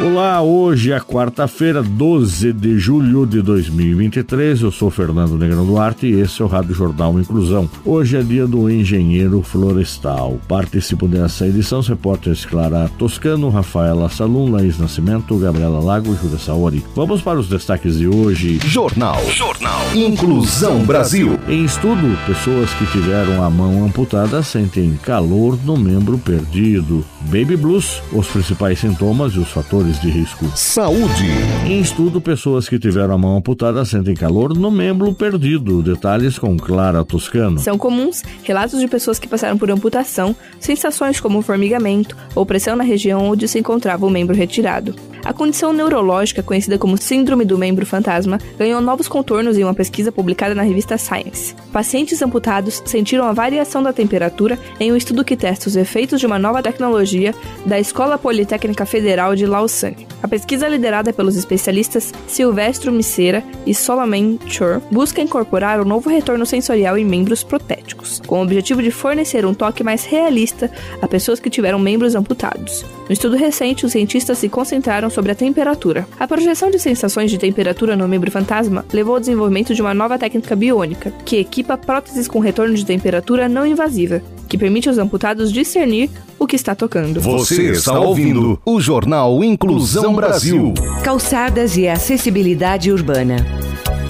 Olá, 0.00 0.42
hoje 0.42 0.90
é 0.90 0.98
quarta-feira, 0.98 1.80
12 1.80 2.52
de 2.52 2.80
julho 2.80 3.24
de 3.24 3.40
2023. 3.40 4.62
Eu 4.62 4.72
sou 4.72 4.90
Fernando 4.90 5.38
Negrão 5.38 5.64
Duarte 5.64 6.08
e 6.08 6.20
esse 6.20 6.42
é 6.42 6.44
o 6.44 6.48
Rádio 6.48 6.74
Jornal 6.74 7.18
Inclusão. 7.18 7.70
Hoje 7.84 8.16
é 8.16 8.22
dia 8.22 8.44
do 8.44 8.68
engenheiro 8.68 9.40
florestal. 9.40 10.40
Participam 10.48 11.06
dessa 11.06 11.46
edição 11.46 11.78
os 11.78 11.86
repórteres 11.86 12.44
Clara 12.44 12.90
Toscano, 12.98 13.48
Rafaela 13.50 14.08
Salum, 14.08 14.50
Laís 14.50 14.80
Nascimento, 14.80 15.38
Gabriela 15.38 15.78
Lago 15.78 16.12
e 16.12 16.16
Júlia 16.16 16.38
Saori. 16.38 16.84
Vamos 16.96 17.22
para 17.22 17.38
os 17.38 17.48
destaques 17.48 17.96
de 17.96 18.08
hoje. 18.08 18.58
Jornal. 18.64 19.24
Jornal. 19.30 19.80
Inclusão 19.94 20.84
Brasil. 20.84 21.38
Em 21.48 21.64
estudo, 21.64 22.18
pessoas 22.26 22.74
que 22.74 22.86
tiveram 22.86 23.44
a 23.44 23.48
mão 23.48 23.84
amputada 23.84 24.42
sentem 24.42 24.98
calor 25.04 25.56
no 25.64 25.76
membro 25.76 26.18
perdido. 26.18 27.04
Baby 27.26 27.56
Blues, 27.56 28.02
os 28.12 28.26
principais 28.26 28.80
sintomas 28.80 29.34
e 29.34 29.38
os 29.38 29.48
fatores 29.48 29.83
de 29.92 30.08
risco. 30.08 30.46
Saúde. 30.56 31.28
Em 31.66 31.80
estudo, 31.80 32.20
pessoas 32.20 32.68
que 32.68 32.78
tiveram 32.78 33.14
a 33.14 33.18
mão 33.18 33.36
amputada 33.36 33.84
sentem 33.84 34.14
calor 34.14 34.56
no 34.56 34.70
membro 34.70 35.12
perdido. 35.12 35.82
Detalhes 35.82 36.38
com 36.38 36.56
Clara 36.56 37.04
Toscano. 37.04 37.58
São 37.58 37.76
comuns 37.76 38.22
relatos 38.42 38.80
de 38.80 38.88
pessoas 38.88 39.18
que 39.18 39.28
passaram 39.28 39.58
por 39.58 39.70
amputação, 39.70 40.34
sensações 40.58 41.20
como 41.20 41.42
formigamento 41.42 42.16
ou 42.34 42.46
pressão 42.46 42.74
na 42.74 42.84
região 42.84 43.30
onde 43.30 43.46
se 43.46 43.58
encontrava 43.58 44.06
o 44.06 44.10
membro 44.10 44.34
retirado. 44.34 44.94
A 45.24 45.32
condição 45.32 45.72
neurológica, 45.72 46.42
conhecida 46.42 46.76
como 46.76 46.98
Síndrome 46.98 47.46
do 47.46 47.56
Membro 47.56 47.86
Fantasma, 47.86 48.38
ganhou 48.58 48.78
novos 48.82 49.08
contornos 49.08 49.56
em 49.56 49.64
uma 49.64 49.72
pesquisa 49.72 50.12
publicada 50.12 50.54
na 50.54 50.62
revista 50.62 50.98
Science. 50.98 51.54
Pacientes 51.72 52.20
amputados 52.20 52.82
sentiram 52.84 53.24
a 53.24 53.32
variação 53.32 53.82
da 53.82 53.90
temperatura 53.90 54.58
em 54.78 54.92
um 54.92 54.96
estudo 54.96 55.24
que 55.24 55.34
testa 55.34 55.66
os 55.66 55.76
efeitos 55.76 56.20
de 56.20 56.26
uma 56.26 56.38
nova 56.38 56.62
tecnologia 56.62 57.34
da 57.64 57.80
Escola 57.80 58.18
Politécnica 58.18 58.84
Federal 58.84 59.34
de 59.34 59.46
Lausanne. 59.46 60.06
A 60.22 60.28
pesquisa 60.28 60.68
liderada 60.68 61.10
pelos 61.10 61.36
especialistas 61.36 62.12
Silvestro 62.26 62.92
Micera 62.92 63.42
e 63.66 63.74
Solomon 63.74 64.36
Chor 64.46 64.82
busca 64.90 65.22
incorporar 65.22 65.80
um 65.80 65.84
novo 65.84 66.10
retorno 66.10 66.44
sensorial 66.44 66.98
em 66.98 67.04
membros 67.04 67.42
protéticos, 67.42 68.20
com 68.26 68.40
o 68.40 68.42
objetivo 68.42 68.82
de 68.82 68.90
fornecer 68.90 69.46
um 69.46 69.54
toque 69.54 69.82
mais 69.82 70.04
realista 70.04 70.70
a 71.00 71.08
pessoas 71.08 71.40
que 71.40 71.48
tiveram 71.48 71.78
membros 71.78 72.14
amputados. 72.14 72.84
No 73.06 73.12
estudo 73.12 73.36
recente, 73.36 73.86
os 73.86 73.92
cientistas 73.92 74.38
se 74.38 74.48
concentraram 74.48 75.10
sobre 75.14 75.32
a 75.32 75.34
temperatura. 75.34 76.06
A 76.18 76.26
projeção 76.26 76.70
de 76.70 76.78
sensações 76.78 77.30
de 77.30 77.38
temperatura 77.38 77.96
no 77.96 78.08
membro 78.08 78.30
fantasma 78.30 78.84
levou 78.92 79.14
ao 79.14 79.20
desenvolvimento 79.20 79.74
de 79.74 79.80
uma 79.80 79.94
nova 79.94 80.18
técnica 80.18 80.56
biônica, 80.56 81.12
que 81.24 81.36
equipa 81.36 81.78
próteses 81.78 82.26
com 82.26 82.40
retorno 82.40 82.74
de 82.74 82.84
temperatura 82.84 83.48
não 83.48 83.64
invasiva, 83.64 84.20
que 84.48 84.58
permite 84.58 84.88
aos 84.88 84.98
amputados 84.98 85.52
discernir 85.52 86.10
o 86.38 86.46
que 86.46 86.56
está 86.56 86.74
tocando. 86.74 87.20
Você 87.20 87.70
está 87.70 87.98
ouvindo 87.98 88.60
o 88.64 88.80
Jornal 88.80 89.42
Inclusão 89.42 90.14
Brasil. 90.14 90.74
Calçadas 91.02 91.76
e 91.76 91.88
acessibilidade 91.88 92.90
urbana. 92.90 93.63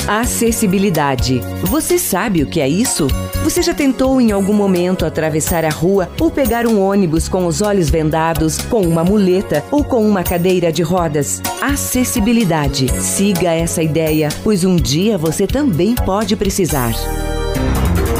Acessibilidade. 0.06 1.40
Você 1.62 1.98
sabe 1.98 2.42
o 2.42 2.46
que 2.46 2.60
é 2.60 2.68
isso? 2.68 3.06
Você 3.42 3.62
já 3.62 3.72
tentou 3.72 4.20
em 4.20 4.32
algum 4.32 4.52
momento 4.52 5.06
atravessar 5.06 5.64
a 5.64 5.70
rua 5.70 6.10
ou 6.20 6.30
pegar 6.30 6.66
um 6.66 6.78
ônibus 6.78 7.26
com 7.26 7.46
os 7.46 7.62
olhos 7.62 7.88
vendados, 7.88 8.58
com 8.58 8.82
uma 8.82 9.02
muleta 9.02 9.64
ou 9.70 9.82
com 9.82 10.06
uma 10.06 10.22
cadeira 10.22 10.70
de 10.70 10.82
rodas? 10.82 11.40
Acessibilidade. 11.60 12.86
Siga 13.00 13.52
essa 13.52 13.82
ideia, 13.82 14.28
pois 14.42 14.62
um 14.62 14.76
dia 14.76 15.16
você 15.16 15.46
também 15.46 15.94
pode 15.94 16.36
precisar. 16.36 16.92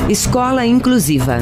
Escola 0.08 0.66
Inclusiva. 0.66 1.38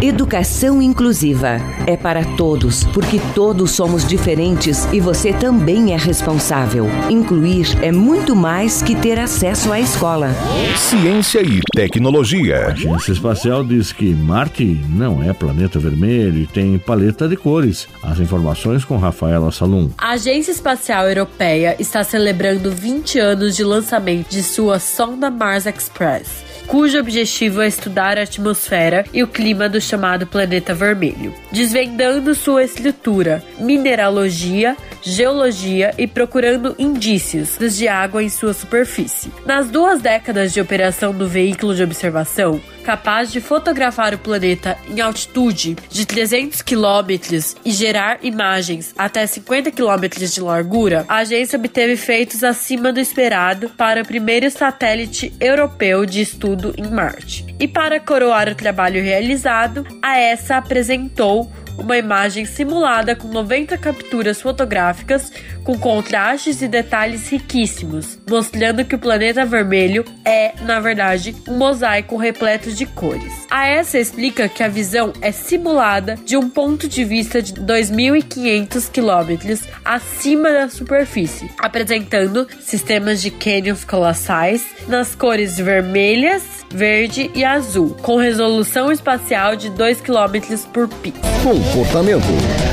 Educação 0.00 0.80
inclusiva 0.80 1.56
é 1.84 1.96
para 1.96 2.24
todos, 2.36 2.84
porque 2.84 3.20
todos 3.34 3.72
somos 3.72 4.06
diferentes 4.06 4.86
e 4.92 5.00
você 5.00 5.32
também 5.32 5.92
é 5.92 5.96
responsável. 5.96 6.86
Incluir 7.10 7.66
é 7.82 7.90
muito 7.90 8.36
mais 8.36 8.80
que 8.80 8.94
ter 8.94 9.18
acesso 9.18 9.72
à 9.72 9.80
escola. 9.80 10.30
Ciência 10.76 11.42
e 11.42 11.60
tecnologia. 11.74 12.66
A 12.66 12.70
Agência 12.70 13.10
Espacial 13.10 13.64
diz 13.64 13.90
que 13.90 14.14
Marte 14.14 14.80
não 14.88 15.20
é 15.20 15.32
planeta 15.32 15.80
vermelho 15.80 16.42
e 16.42 16.46
tem 16.46 16.78
paleta 16.78 17.26
de 17.26 17.36
cores. 17.36 17.88
As 18.00 18.20
informações 18.20 18.84
com 18.84 18.96
Rafaela 18.96 19.50
Salum. 19.50 19.90
A 19.98 20.10
Agência 20.10 20.52
Espacial 20.52 21.08
Europeia 21.08 21.74
está 21.80 22.04
celebrando 22.04 22.70
20 22.70 23.18
anos 23.18 23.56
de 23.56 23.64
lançamento 23.64 24.28
de 24.28 24.44
sua 24.44 24.78
sonda 24.78 25.28
Mars 25.28 25.66
Express 25.66 26.46
cujo 26.68 27.00
objetivo 27.00 27.62
é 27.62 27.66
estudar 27.66 28.18
a 28.18 28.22
atmosfera 28.22 29.04
e 29.12 29.22
o 29.22 29.26
clima 29.26 29.70
do 29.70 29.80
chamado 29.80 30.26
planeta 30.26 30.74
vermelho, 30.74 31.34
desvendando 31.50 32.34
sua 32.34 32.62
estrutura, 32.62 33.42
mineralogia, 33.58 34.76
geologia 35.02 35.94
e 35.98 36.06
procurando 36.06 36.74
indícios 36.78 37.58
de 37.76 37.88
água 37.88 38.22
em 38.22 38.28
sua 38.28 38.52
superfície. 38.52 39.32
Nas 39.44 39.68
duas 39.68 40.00
décadas 40.00 40.52
de 40.52 40.60
operação 40.60 41.12
do 41.12 41.28
veículo 41.28 41.74
de 41.74 41.82
observação, 41.82 42.60
capaz 42.84 43.30
de 43.30 43.38
fotografar 43.38 44.14
o 44.14 44.18
planeta 44.18 44.78
em 44.88 45.00
altitude 45.00 45.76
de 45.90 46.06
300 46.06 46.62
quilômetros 46.62 47.54
e 47.62 47.70
gerar 47.70 48.18
imagens 48.22 48.94
até 48.96 49.26
50 49.26 49.70
quilômetros 49.70 50.32
de 50.32 50.40
largura, 50.40 51.04
a 51.06 51.16
agência 51.16 51.58
obteve 51.58 51.96
feitos 51.96 52.42
acima 52.42 52.92
do 52.92 52.98
esperado 52.98 53.68
para 53.70 54.00
o 54.00 54.06
primeiro 54.06 54.50
satélite 54.50 55.32
europeu 55.38 56.06
de 56.06 56.22
estudo 56.22 56.74
em 56.78 56.88
Marte. 56.88 57.44
E 57.60 57.68
para 57.68 58.00
coroar 58.00 58.48
o 58.48 58.54
trabalho 58.54 59.02
realizado, 59.02 59.86
a 60.00 60.18
ESA 60.18 60.56
apresentou 60.56 61.50
uma 61.78 61.96
imagem 61.96 62.44
simulada 62.44 63.14
com 63.14 63.28
90 63.28 63.78
capturas 63.78 64.42
fotográficas 64.42 65.32
com 65.68 65.78
contrastes 65.78 66.62
e 66.62 66.66
detalhes 66.66 67.28
riquíssimos, 67.28 68.18
mostrando 68.26 68.86
que 68.86 68.94
o 68.94 68.98
planeta 68.98 69.44
vermelho 69.44 70.02
é, 70.24 70.54
na 70.62 70.80
verdade, 70.80 71.36
um 71.46 71.58
mosaico 71.58 72.16
repleto 72.16 72.72
de 72.72 72.86
cores. 72.86 73.46
A 73.50 73.66
essa 73.66 73.98
explica 73.98 74.48
que 74.48 74.62
a 74.62 74.68
visão 74.68 75.12
é 75.20 75.30
simulada 75.30 76.16
de 76.24 76.38
um 76.38 76.48
ponto 76.48 76.88
de 76.88 77.04
vista 77.04 77.42
de 77.42 77.52
2.500 77.52 78.90
quilômetros 78.90 79.60
acima 79.84 80.50
da 80.50 80.70
superfície, 80.70 81.50
apresentando 81.58 82.48
sistemas 82.60 83.20
de 83.20 83.30
cânions 83.30 83.84
colossais 83.84 84.64
nas 84.88 85.14
cores 85.14 85.58
vermelhas, 85.58 86.64
verde 86.70 87.30
e 87.34 87.44
azul, 87.44 87.94
com 88.00 88.16
resolução 88.16 88.90
espacial 88.90 89.54
de 89.54 89.68
2 89.68 90.00
km 90.00 90.56
por 90.72 90.88
pixel 90.88 91.28
comportamento. 91.42 92.67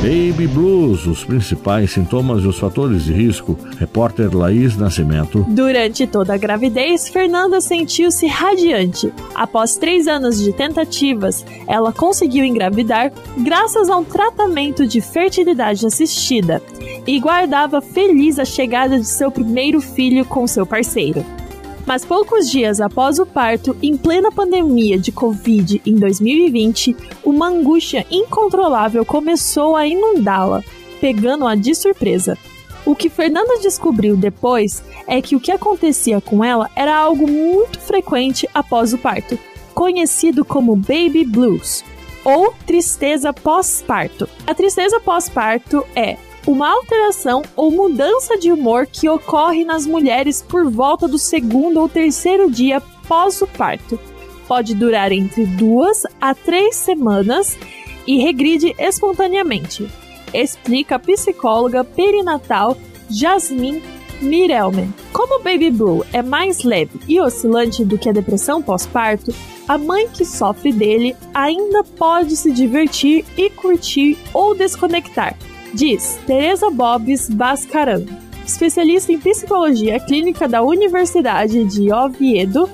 Baby 0.00 0.46
Blues, 0.46 1.06
os 1.06 1.22
principais 1.24 1.90
sintomas 1.90 2.42
e 2.42 2.46
os 2.46 2.58
fatores 2.58 3.04
de 3.04 3.12
risco. 3.12 3.58
Repórter 3.78 4.34
Laís 4.34 4.74
Nascimento. 4.74 5.44
Durante 5.46 6.06
toda 6.06 6.32
a 6.32 6.38
gravidez, 6.38 7.10
Fernanda 7.10 7.60
sentiu-se 7.60 8.26
radiante. 8.26 9.12
Após 9.34 9.76
três 9.76 10.08
anos 10.08 10.42
de 10.42 10.54
tentativas, 10.54 11.44
ela 11.68 11.92
conseguiu 11.92 12.46
engravidar 12.46 13.12
graças 13.40 13.90
a 13.90 13.96
um 13.98 14.04
tratamento 14.04 14.86
de 14.86 15.02
fertilidade 15.02 15.84
assistida 15.84 16.62
e 17.06 17.20
guardava 17.20 17.82
feliz 17.82 18.38
a 18.38 18.44
chegada 18.46 18.98
de 18.98 19.06
seu 19.06 19.30
primeiro 19.30 19.82
filho 19.82 20.24
com 20.24 20.46
seu 20.46 20.64
parceiro. 20.64 21.22
Mas 21.90 22.04
poucos 22.04 22.48
dias 22.48 22.80
após 22.80 23.18
o 23.18 23.26
parto, 23.26 23.76
em 23.82 23.96
plena 23.96 24.30
pandemia 24.30 24.96
de 24.96 25.10
Covid 25.10 25.82
em 25.84 25.96
2020, 25.96 26.96
uma 27.24 27.48
angústia 27.48 28.06
incontrolável 28.08 29.04
começou 29.04 29.74
a 29.74 29.84
inundá-la, 29.84 30.62
pegando-a 31.00 31.56
de 31.56 31.74
surpresa. 31.74 32.38
O 32.86 32.94
que 32.94 33.10
Fernanda 33.10 33.58
descobriu 33.58 34.16
depois 34.16 34.84
é 35.04 35.20
que 35.20 35.34
o 35.34 35.40
que 35.40 35.50
acontecia 35.50 36.20
com 36.20 36.44
ela 36.44 36.70
era 36.76 36.96
algo 36.96 37.28
muito 37.28 37.80
frequente 37.80 38.48
após 38.54 38.92
o 38.92 38.98
parto, 38.98 39.36
conhecido 39.74 40.44
como 40.44 40.76
baby 40.76 41.24
blues 41.24 41.84
ou 42.24 42.54
tristeza 42.64 43.32
pós-parto. 43.32 44.28
A 44.46 44.54
tristeza 44.54 45.00
pós-parto 45.00 45.84
é 45.96 46.18
uma 46.46 46.70
alteração 46.70 47.42
ou 47.54 47.70
mudança 47.70 48.36
de 48.38 48.50
humor 48.50 48.86
que 48.86 49.08
ocorre 49.08 49.64
nas 49.64 49.86
mulheres 49.86 50.42
por 50.42 50.70
volta 50.70 51.06
do 51.06 51.18
segundo 51.18 51.80
ou 51.80 51.88
terceiro 51.88 52.50
dia 52.50 52.80
pós 53.06 53.40
o 53.42 53.46
parto. 53.46 53.98
Pode 54.48 54.74
durar 54.74 55.12
entre 55.12 55.46
duas 55.46 56.04
a 56.20 56.34
três 56.34 56.76
semanas 56.76 57.56
e 58.06 58.18
regride 58.18 58.74
espontaneamente, 58.78 59.88
explica 60.34 60.96
a 60.96 60.98
psicóloga 60.98 61.84
perinatal 61.84 62.76
Jasmine 63.08 63.82
Mirelmen. 64.20 64.92
Como 65.12 65.40
o 65.40 65.42
Baby 65.42 65.70
Blue 65.70 66.04
é 66.12 66.22
mais 66.22 66.62
leve 66.62 66.98
e 67.08 67.20
oscilante 67.20 67.84
do 67.84 67.98
que 67.98 68.08
a 68.08 68.12
depressão 68.12 68.62
pós-parto, 68.62 69.34
a 69.68 69.78
mãe 69.78 70.08
que 70.08 70.24
sofre 70.24 70.72
dele 70.72 71.16
ainda 71.32 71.84
pode 71.84 72.36
se 72.36 72.50
divertir 72.50 73.24
e 73.36 73.50
curtir 73.50 74.18
ou 74.32 74.54
desconectar, 74.54 75.36
diz 75.74 76.18
Teresa 76.26 76.70
Bobes 76.70 77.28
Bascaran, 77.28 78.04
especialista 78.46 79.12
em 79.12 79.18
psicologia 79.18 80.00
clínica 80.00 80.48
da 80.48 80.62
Universidade 80.62 81.64
de 81.64 81.92
Oviedo, 81.92 82.68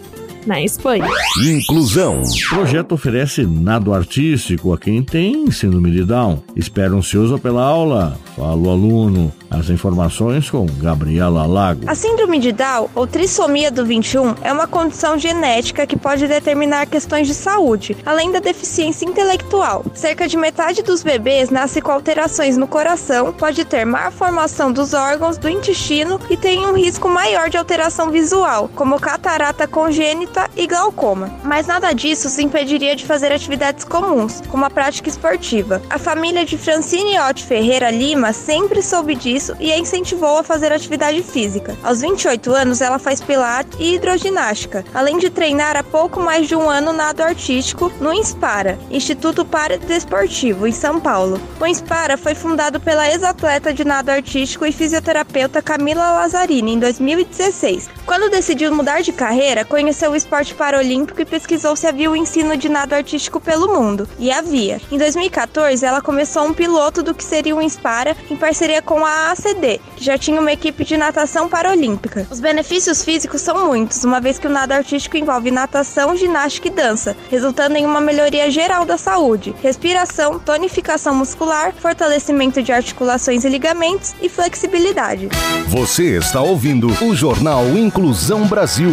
na 0.46 0.60
Espanha. 0.60 1.06
Inclusão. 1.44 2.22
O 2.22 2.48
projeto 2.54 2.92
oferece 2.92 3.44
nado 3.44 3.92
artístico 3.92 4.72
a 4.72 4.78
quem 4.78 5.02
tem 5.02 5.50
síndrome 5.50 5.90
de 5.90 6.04
Down. 6.04 6.42
Espera 6.54 6.94
ansioso 6.94 7.38
pela 7.38 7.62
aula? 7.62 8.18
Fala 8.36 8.56
o 8.56 8.70
aluno. 8.70 9.32
As 9.50 9.70
informações 9.70 10.50
com 10.50 10.66
Gabriela 10.66 11.46
Lago. 11.46 11.82
A 11.86 11.94
síndrome 11.94 12.38
de 12.38 12.50
Down, 12.50 12.88
ou 12.94 13.06
trissomia 13.06 13.70
do 13.70 13.86
21, 13.86 14.34
é 14.42 14.52
uma 14.52 14.66
condição 14.66 15.16
genética 15.16 15.86
que 15.86 15.96
pode 15.96 16.26
determinar 16.26 16.86
questões 16.86 17.28
de 17.28 17.34
saúde, 17.34 17.96
além 18.04 18.32
da 18.32 18.40
deficiência 18.40 19.06
intelectual. 19.06 19.84
Cerca 19.94 20.26
de 20.26 20.36
metade 20.36 20.82
dos 20.82 21.02
bebês 21.02 21.48
nasce 21.48 21.80
com 21.80 21.92
alterações 21.92 22.56
no 22.56 22.66
coração, 22.66 23.32
pode 23.32 23.64
ter 23.64 23.84
má 23.84 24.10
formação 24.10 24.72
dos 24.72 24.92
órgãos 24.92 25.38
do 25.38 25.48
intestino 25.48 26.20
e 26.28 26.36
tem 26.36 26.66
um 26.66 26.74
risco 26.74 27.08
maior 27.08 27.48
de 27.48 27.56
alteração 27.56 28.10
visual, 28.10 28.68
como 28.74 29.00
catarata 29.00 29.66
congênita 29.68 30.35
e 30.56 30.66
glaucoma. 30.66 31.30
Mas 31.44 31.66
nada 31.66 31.92
disso 31.92 32.28
se 32.28 32.42
impediria 32.42 32.96
de 32.96 33.06
fazer 33.06 33.32
atividades 33.32 33.84
comuns, 33.84 34.42
como 34.48 34.64
a 34.64 34.70
prática 34.70 35.08
esportiva. 35.08 35.80
A 35.88 35.98
família 35.98 36.44
de 36.44 36.58
Francine 36.58 37.18
Ott 37.20 37.44
Ferreira 37.44 37.90
Lima 37.90 38.32
sempre 38.32 38.82
soube 38.82 39.14
disso 39.14 39.36
disso 39.36 39.54
e 39.60 39.72
a 39.72 39.78
incentivou 39.78 40.38
a 40.38 40.42
fazer 40.42 40.72
atividade 40.72 41.22
física. 41.22 41.76
Aos 41.82 42.00
28 42.00 42.52
anos, 42.52 42.80
ela 42.80 42.98
faz 42.98 43.20
pilates 43.20 43.78
e 43.78 43.94
hidroginástica, 43.94 44.84
além 44.94 45.18
de 45.18 45.30
treinar 45.30 45.76
há 45.76 45.82
pouco 45.82 46.20
mais 46.20 46.48
de 46.48 46.56
um 46.56 46.68
ano 46.68 46.92
nado 46.92 47.22
artístico 47.22 47.92
no 48.00 48.12
Inspara, 48.12 48.78
Instituto 48.90 49.44
Paradesportivo, 49.44 50.66
em 50.66 50.72
São 50.72 51.00
Paulo. 51.00 51.40
O 51.60 51.66
Inspara 51.66 52.16
foi 52.16 52.34
fundado 52.34 52.80
pela 52.80 53.08
ex-atleta 53.10 53.72
de 53.72 53.84
nado 53.84 54.10
artístico 54.10 54.64
e 54.64 54.72
fisioterapeuta 54.72 55.62
Camila 55.62 56.12
Lazzarini 56.12 56.72
em 56.72 56.78
2016. 56.78 57.88
Quando 58.06 58.30
decidiu 58.30 58.72
mudar 58.72 59.02
de 59.02 59.12
carreira, 59.12 59.64
conheceu 59.64 60.12
o 60.12 60.16
esporte 60.16 60.54
paralímpico 60.54 61.20
e 61.20 61.24
pesquisou 61.24 61.74
se 61.74 61.88
havia 61.88 62.08
o 62.08 62.14
ensino 62.14 62.56
de 62.56 62.68
nado 62.68 62.94
artístico 62.94 63.40
pelo 63.40 63.66
mundo. 63.66 64.08
E 64.16 64.30
havia. 64.30 64.80
Em 64.92 64.96
2014, 64.96 65.84
ela 65.84 66.00
começou 66.00 66.44
um 66.44 66.54
piloto 66.54 67.02
do 67.02 67.12
que 67.12 67.24
seria 67.24 67.56
o 67.56 67.60
Inspara 67.60 68.16
em 68.30 68.36
parceria 68.36 68.80
com 68.80 69.04
a 69.04 69.32
ACD, 69.32 69.80
que 69.96 70.04
já 70.04 70.16
tinha 70.16 70.40
uma 70.40 70.52
equipe 70.52 70.84
de 70.84 70.96
natação 70.96 71.48
paralímpica. 71.48 72.28
Os 72.30 72.38
benefícios 72.38 73.02
físicos 73.04 73.40
são 73.40 73.66
muitos, 73.66 74.04
uma 74.04 74.20
vez 74.20 74.38
que 74.38 74.46
o 74.46 74.50
nado 74.50 74.70
artístico 74.70 75.16
envolve 75.16 75.50
natação, 75.50 76.16
ginástica 76.16 76.68
e 76.68 76.70
dança, 76.70 77.16
resultando 77.28 77.76
em 77.76 77.84
uma 77.84 78.00
melhoria 78.00 78.48
geral 78.52 78.84
da 78.84 78.96
saúde, 78.96 79.52
respiração, 79.60 80.38
tonificação 80.38 81.12
muscular, 81.12 81.74
fortalecimento 81.74 82.62
de 82.62 82.70
articulações 82.70 83.44
e 83.44 83.48
ligamentos 83.48 84.14
e 84.22 84.28
flexibilidade. 84.28 85.28
Você 85.66 86.16
está 86.16 86.40
ouvindo 86.40 86.86
o 87.04 87.16
Jornal 87.16 87.64
Inclusão 87.96 88.46
Brasil. 88.46 88.92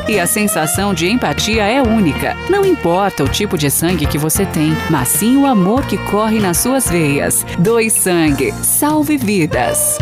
e 0.07 0.19
a 0.19 0.27
sensação 0.27 0.93
de 0.93 1.09
empatia 1.09 1.63
é 1.63 1.81
única. 1.81 2.35
Não 2.49 2.65
importa 2.65 3.23
o 3.23 3.29
tipo 3.29 3.57
de 3.57 3.69
sangue 3.69 4.05
que 4.05 4.17
você 4.17 4.45
tem, 4.45 4.75
mas 4.89 5.07
sim 5.07 5.37
o 5.37 5.45
amor 5.45 5.85
que 5.85 5.97
corre 5.97 6.39
nas 6.39 6.57
suas 6.57 6.89
veias. 6.89 7.45
Doe 7.59 7.89
sangue, 7.89 8.53
salve 8.63 9.17
vidas. 9.17 9.97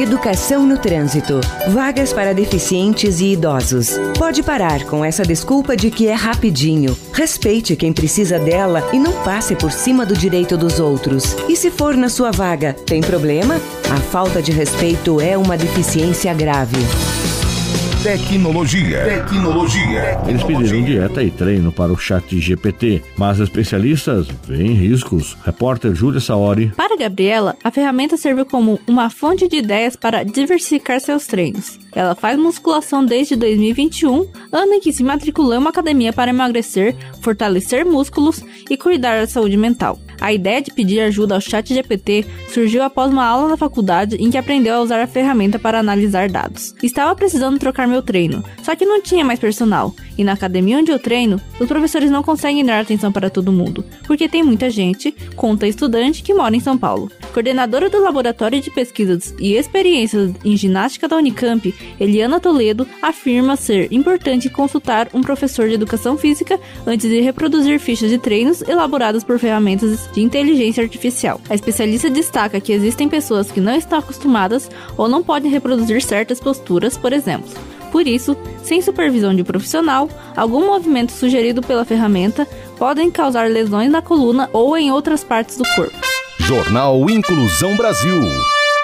Educação 0.00 0.64
no 0.64 0.78
trânsito. 0.78 1.40
Vagas 1.68 2.12
para 2.12 2.32
deficientes 2.32 3.20
e 3.20 3.32
idosos. 3.32 3.98
Pode 4.16 4.42
parar 4.42 4.84
com 4.84 5.04
essa 5.04 5.24
desculpa 5.24 5.76
de 5.76 5.90
que 5.90 6.08
é 6.08 6.14
rapidinho. 6.14 6.96
Respeite 7.12 7.76
quem 7.76 7.92
precisa 7.92 8.38
dela 8.38 8.88
e 8.94 8.98
não 8.98 9.12
passe 9.24 9.54
por 9.54 9.70
cima 9.70 10.06
do 10.06 10.16
direito 10.16 10.56
dos 10.56 10.80
outros. 10.80 11.36
E 11.48 11.54
se 11.54 11.70
for 11.70 11.96
na 11.96 12.08
sua 12.08 12.30
vaga, 12.30 12.72
tem 12.72 13.02
problema? 13.02 13.60
A 13.90 13.96
falta 13.96 14.40
de 14.40 14.52
respeito 14.52 15.20
é 15.20 15.36
uma 15.36 15.56
deficiência 15.56 16.32
grave. 16.32 16.78
Tecnologia. 18.02 19.04
Tecnologia. 19.04 20.18
Eles 20.26 20.42
pediram 20.42 20.82
dieta 20.82 21.22
e 21.22 21.30
treino 21.30 21.70
para 21.70 21.92
o 21.92 21.98
chat 21.98 22.40
GPT, 22.40 23.02
mas 23.14 23.38
especialistas 23.38 24.26
veem 24.48 24.72
riscos. 24.72 25.36
Repórter 25.44 25.94
Júlia 25.94 26.18
Saori. 26.18 26.72
Para 26.74 26.96
Gabriela, 26.96 27.54
a 27.62 27.70
ferramenta 27.70 28.16
serve 28.16 28.46
como 28.46 28.80
uma 28.86 29.10
fonte 29.10 29.46
de 29.46 29.56
ideias 29.56 29.96
para 29.96 30.24
diversificar 30.24 30.98
seus 30.98 31.26
treinos. 31.26 31.78
Ela 31.94 32.14
faz 32.14 32.38
musculação 32.38 33.04
desde 33.04 33.36
2021, 33.36 34.26
ano 34.50 34.72
em 34.72 34.80
que 34.80 34.94
se 34.94 35.04
matriculou 35.04 35.52
em 35.52 35.58
uma 35.58 35.68
academia 35.68 36.10
para 36.10 36.30
emagrecer, 36.30 36.96
fortalecer 37.20 37.84
músculos 37.84 38.42
e 38.70 38.78
cuidar 38.78 39.20
da 39.20 39.26
saúde 39.26 39.58
mental. 39.58 39.98
A 40.20 40.32
ideia 40.32 40.60
de 40.60 40.72
pedir 40.72 41.00
ajuda 41.00 41.34
ao 41.34 41.40
chat 41.40 41.72
GPT 41.72 42.26
surgiu 42.52 42.82
após 42.82 43.10
uma 43.10 43.24
aula 43.24 43.48
na 43.48 43.56
faculdade 43.56 44.16
em 44.16 44.30
que 44.30 44.36
aprendeu 44.36 44.74
a 44.74 44.80
usar 44.80 45.00
a 45.00 45.06
ferramenta 45.06 45.58
para 45.58 45.78
analisar 45.78 46.28
dados. 46.28 46.74
Estava 46.82 47.14
precisando 47.14 47.58
trocar 47.58 47.88
meu 47.88 48.02
treino, 48.02 48.44
só 48.62 48.76
que 48.76 48.84
não 48.84 49.00
tinha 49.00 49.24
mais 49.24 49.38
personal, 49.38 49.94
e 50.18 50.24
na 50.24 50.32
academia 50.32 50.78
onde 50.78 50.90
eu 50.90 50.98
treino, 50.98 51.40
os 51.58 51.66
professores 51.66 52.10
não 52.10 52.22
conseguem 52.22 52.64
dar 52.64 52.80
atenção 52.80 53.10
para 53.10 53.30
todo 53.30 53.52
mundo, 53.52 53.84
porque 54.06 54.28
tem 54.28 54.42
muita 54.42 54.68
gente, 54.68 55.14
conta 55.34 55.66
estudante, 55.66 56.22
que 56.22 56.34
mora 56.34 56.54
em 56.54 56.60
São 56.60 56.76
Paulo. 56.76 57.10
Coordenadora 57.32 57.88
do 57.88 58.02
Laboratório 58.02 58.60
de 58.60 58.70
Pesquisas 58.70 59.34
e 59.38 59.54
Experiências 59.54 60.32
em 60.44 60.56
Ginástica 60.56 61.06
da 61.06 61.16
Unicamp, 61.16 61.74
Eliana 61.98 62.40
Toledo, 62.40 62.86
afirma 63.00 63.56
ser 63.56 63.92
importante 63.92 64.50
consultar 64.50 65.08
um 65.14 65.20
professor 65.20 65.68
de 65.68 65.74
educação 65.74 66.18
física 66.18 66.58
antes 66.86 67.08
de 67.08 67.20
reproduzir 67.20 67.78
fichas 67.78 68.10
de 68.10 68.18
treinos 68.18 68.62
elaboradas 68.62 69.22
por 69.22 69.38
ferramentas 69.38 70.08
de 70.12 70.20
inteligência 70.20 70.82
artificial. 70.82 71.40
A 71.48 71.54
especialista 71.54 72.10
destaca 72.10 72.60
que 72.60 72.72
existem 72.72 73.08
pessoas 73.08 73.50
que 73.50 73.60
não 73.60 73.74
estão 73.74 73.98
acostumadas 73.98 74.68
ou 74.96 75.08
não 75.08 75.22
podem 75.22 75.50
reproduzir 75.50 76.02
certas 76.02 76.40
posturas, 76.40 76.96
por 76.96 77.12
exemplo. 77.12 77.50
Por 77.92 78.06
isso, 78.06 78.36
sem 78.62 78.80
supervisão 78.80 79.34
de 79.34 79.42
profissional, 79.42 80.08
algum 80.36 80.66
movimento 80.66 81.10
sugerido 81.10 81.60
pela 81.60 81.84
ferramenta 81.84 82.46
podem 82.78 83.10
causar 83.10 83.50
lesões 83.50 83.90
na 83.90 84.00
coluna 84.00 84.48
ou 84.52 84.76
em 84.76 84.90
outras 84.90 85.24
partes 85.24 85.56
do 85.56 85.64
corpo. 85.74 86.09
Jornal 86.40 87.08
Inclusão 87.10 87.76
Brasil. 87.76 88.20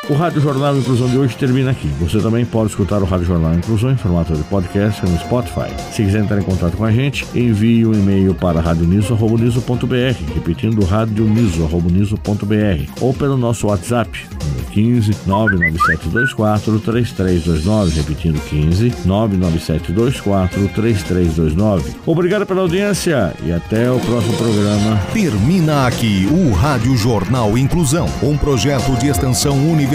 O 0.09 0.15
Rádio 0.15 0.41
Jornal 0.41 0.77
Inclusão 0.77 1.09
de 1.09 1.19
hoje 1.19 1.37
termina 1.37 1.73
aqui. 1.73 1.89
Você 1.99 2.21
também 2.21 2.45
pode 2.45 2.71
escutar 2.71 3.03
o 3.03 3.05
Rádio 3.05 3.27
Jornal 3.27 3.53
Inclusão 3.55 3.91
em 3.91 3.97
formato 3.97 4.35
de 4.35 4.43
podcast 4.45 5.05
no 5.05 5.19
Spotify. 5.19 5.69
Se 5.91 6.05
quiser 6.05 6.23
entrar 6.23 6.39
em 6.39 6.45
contato 6.45 6.77
com 6.77 6.85
a 6.85 6.93
gente, 6.93 7.27
envie 7.35 7.85
um 7.85 7.93
e-mail 7.93 8.33
para 8.33 8.61
radioniso.br, 8.61 10.33
repetindo 10.33 10.85
radioniso.br, 10.85 12.91
ou 13.01 13.13
pelo 13.13 13.37
nosso 13.37 13.67
WhatsApp, 13.67 14.29
15 14.71 15.11
99724 15.27 16.79
3329, 16.79 17.97
repetindo 17.97 18.41
15 18.49 18.95
99724 19.05 20.69
3329. 20.69 21.97
Obrigado 22.07 22.47
pela 22.47 22.61
audiência 22.61 23.35
e 23.45 23.51
até 23.51 23.91
o 23.91 23.99
próximo 23.99 24.37
programa. 24.37 25.01
Termina 25.13 25.89
aqui 25.89 26.29
o 26.31 26.53
Rádio 26.53 26.97
Jornal 26.97 27.59
Inclusão, 27.59 28.07
um 28.23 28.37
projeto 28.37 28.97
de 29.01 29.09
extensão 29.09 29.57